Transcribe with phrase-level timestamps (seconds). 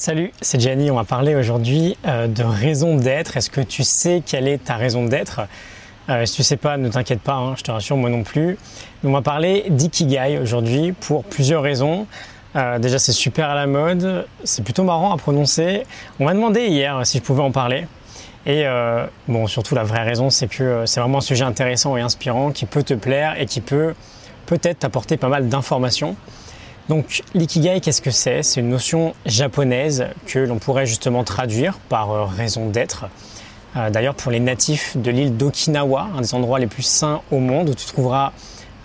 [0.00, 0.92] Salut, c'est Gianni.
[0.92, 3.36] On va parler aujourd'hui euh, de raison d'être.
[3.36, 5.40] Est-ce que tu sais quelle est ta raison d'être?
[6.08, 8.56] Euh, Si tu sais pas, ne t'inquiète pas, hein, je te rassure, moi non plus.
[9.02, 12.06] on va parler d'ikigai aujourd'hui pour plusieurs raisons.
[12.54, 15.82] Euh, déjà, c'est super à la mode, c'est plutôt marrant à prononcer.
[16.20, 17.88] On m'a demandé hier si je pouvais en parler.
[18.46, 18.66] Et
[19.26, 22.66] bon, surtout la vraie raison, c'est que c'est vraiment un sujet intéressant et inspirant qui
[22.66, 23.94] peut te plaire et qui peut
[24.46, 26.14] peut-être t'apporter pas mal d'informations.
[26.88, 28.42] Donc l'ikigai, qu'est-ce que c'est?
[28.42, 33.06] C'est une notion japonaise que l'on pourrait justement traduire par euh, raison d'être.
[33.76, 37.40] Euh, d'ailleurs, pour les natifs de l'île d'Okinawa, un des endroits les plus sains au
[37.40, 38.32] monde où tu trouveras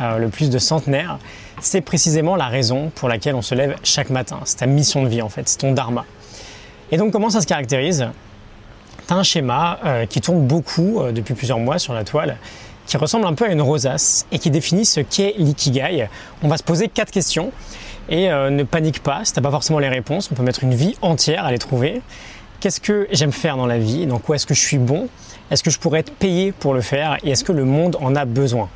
[0.00, 1.18] euh, le plus de centenaires,
[1.60, 4.40] c'est précisément la raison pour laquelle on se lève chaque matin.
[4.46, 6.04] C'est ta mission de vie en fait, c'est ton dharma.
[6.90, 8.08] Et donc comment ça se caractérise?
[9.06, 12.36] Tu as un schéma qui tourne beaucoup depuis plusieurs mois sur la toile
[12.86, 16.08] qui ressemble un peu à une rosace et qui définit ce qu'est l'ikigai.
[16.42, 17.52] On va se poser quatre questions
[18.08, 20.30] et euh, ne panique pas si t'as pas forcément les réponses.
[20.32, 22.02] On peut mettre une vie entière à les trouver.
[22.60, 25.08] Qu'est-ce que j'aime faire dans la vie Dans quoi est-ce que je suis bon?
[25.50, 27.18] Est-ce que je pourrais être payé pour le faire?
[27.24, 28.68] Et est-ce que le monde en a besoin?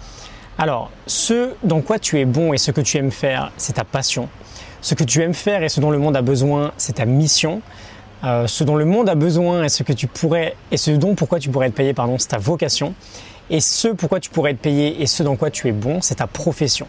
[0.59, 3.85] Alors, ce dans quoi tu es bon et ce que tu aimes faire, c'est ta
[3.85, 4.29] passion.
[4.81, 7.61] Ce que tu aimes faire et ce dont le monde a besoin, c'est ta mission.
[8.25, 11.15] Euh, ce dont le monde a besoin et ce que tu pourrais et ce dont
[11.15, 12.95] pourquoi tu pourrais être payé, pardon, c'est ta vocation.
[13.49, 16.17] Et ce pourquoi tu pourrais être payé et ce dans quoi tu es bon, c'est
[16.17, 16.87] ta profession.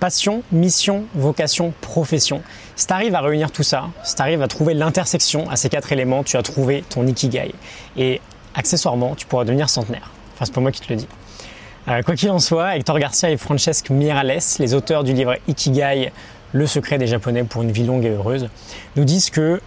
[0.00, 2.42] Passion, mission, vocation, profession.
[2.76, 5.68] Si tu arrives à réunir tout ça, si tu arrives à trouver l'intersection à ces
[5.68, 7.52] quatre éléments, tu as trouvé ton ikigai.
[7.96, 8.20] Et
[8.54, 10.12] accessoirement, tu pourras devenir centenaire.
[10.34, 11.08] Enfin, c'est pas moi qui te le dis.
[11.88, 16.12] Euh, quoi qu'il en soit, Hector Garcia et Francesc Mirales, les auteurs du livre Ikigai,
[16.52, 18.48] le secret des Japonais pour une vie longue et heureuse,
[18.96, 19.60] nous disent que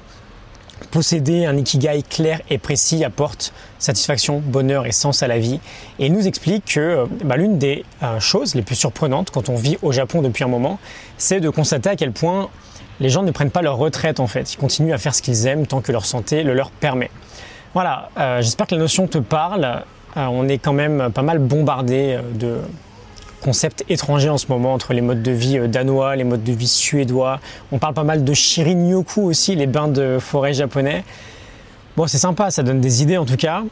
[0.90, 5.60] Posséder un ikigai clair et précis apporte satisfaction, bonheur et sens à la vie
[6.00, 9.56] et nous explique que euh, bah, l'une des euh, choses les plus surprenantes quand on
[9.56, 10.80] vit au Japon depuis un moment,
[11.18, 12.50] c'est de constater à quel point
[13.00, 14.54] les gens ne prennent pas leur retraite en fait.
[14.54, 17.12] Ils continuent à faire ce qu'ils aiment tant que leur santé le leur permet.
[17.74, 19.84] Voilà, euh, j'espère que la notion te parle.
[20.16, 22.58] on est quand même pas mal bombardé de
[23.42, 26.52] concept étranger en ce moment entre les modes de vie euh, danois, les modes de
[26.52, 27.40] vie suédois.
[27.72, 31.04] On parle pas mal de Shirin-yoku aussi, les bains de forêt japonais.
[31.98, 33.64] Bon, c'est sympa, ça donne des idées en tout cas.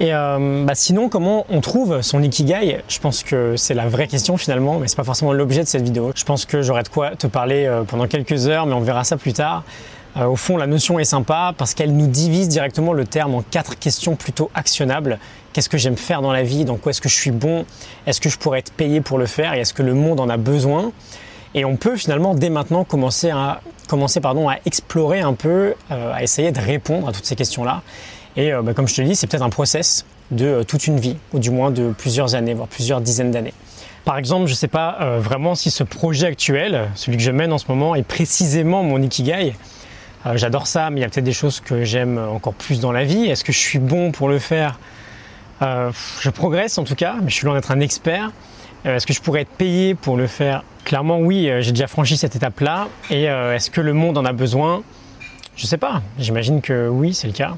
[0.00, 2.82] Et euh, bah sinon, comment on trouve son ikigai?
[2.88, 5.82] Je pense que c'est la vraie question finalement, mais c'est pas forcément l'objet de cette
[5.82, 6.12] vidéo.
[6.14, 9.02] Je pense que j'aurai de quoi te parler euh, pendant quelques heures, mais on verra
[9.02, 9.64] ça plus tard.
[10.16, 13.42] Euh, au fond, la notion est sympa parce qu'elle nous divise directement le terme en
[13.42, 15.18] quatre questions plutôt actionnables.
[15.52, 16.64] Qu'est-ce que j'aime faire dans la vie?
[16.64, 17.64] Dans quoi est-ce que je suis bon?
[18.06, 19.54] Est-ce que je pourrais être payé pour le faire?
[19.54, 20.92] Et est-ce que le monde en a besoin?
[21.54, 23.60] Et on peut finalement dès maintenant commencer à,
[24.64, 27.82] explorer un peu, euh, à essayer de répondre à toutes ces questions-là.
[28.36, 31.16] Et euh, bah, comme je te dis, c'est peut-être un process de toute une vie,
[31.32, 33.54] ou du moins de plusieurs années, voire plusieurs dizaines d'années.
[34.04, 37.52] Par exemple, je ne sais pas vraiment si ce projet actuel, celui que je mène
[37.52, 39.54] en ce moment, est précisément mon ikigai.
[40.28, 42.92] Euh, j'adore ça, mais il y a peut-être des choses que j'aime encore plus dans
[42.92, 43.26] la vie.
[43.26, 44.78] Est-ce que je suis bon pour le faire?
[45.62, 45.90] Euh,
[46.20, 48.30] Je progresse en tout cas, mais je suis loin d'être un expert.
[48.86, 50.62] Euh, est-ce que je pourrais être payé pour le faire?
[50.84, 52.88] Clairement, oui, j'ai déjà franchi cette étape-là.
[53.10, 54.82] Et est-ce que le monde en a besoin?
[55.54, 56.00] Je ne sais pas.
[56.18, 57.56] J'imagine que oui, c'est le cas.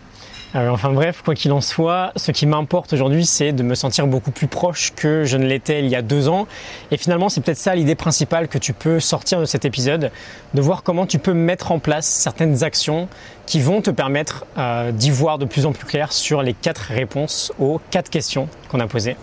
[0.57, 4.07] Euh, enfin bref, quoi qu'il en soit, ce qui m'importe aujourd'hui, c'est de me sentir
[4.09, 6.49] beaucoup plus proche que je ne l'étais il y a deux ans.
[6.91, 10.11] Et finalement, c'est peut-être ça l'idée principale que tu peux sortir de cet épisode,
[10.55, 13.09] de voir comment tu peux mettre en place certaines actions
[13.47, 16.83] qui vont te permettre euh, d'y voir de plus en plus clair sur les quatre
[16.91, 19.17] réponses aux quatre questions qu'on a posées.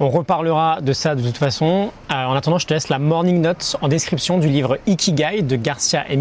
[0.00, 1.90] On reparlera de ça de toute façon.
[2.10, 5.56] Euh, en attendant, je te laisse la morning note en description du livre Ikigai de
[5.56, 6.16] Garcia et.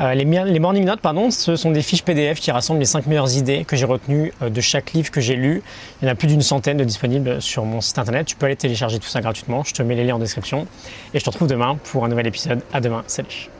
[0.00, 0.24] Euh, les,
[0.58, 3.76] morning notes, pardon, ce sont des fiches PDF qui rassemblent les 5 meilleures idées que
[3.76, 5.62] j'ai retenues euh, de chaque livre que j'ai lu.
[6.02, 8.26] Il y en a plus d'une centaine de disponibles sur mon site internet.
[8.26, 9.62] Tu peux aller télécharger tout ça gratuitement.
[9.64, 10.66] Je te mets les liens en description.
[11.12, 12.60] Et je te retrouve demain pour un nouvel épisode.
[12.72, 13.04] À demain.
[13.06, 13.50] Salut.